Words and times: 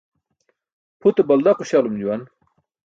Pʰute 0.99 1.21
balda 1.29 1.51
quśalum 1.59 1.95
juwan. 2.01 2.21